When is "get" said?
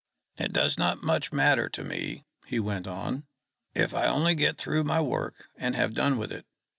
4.33-4.57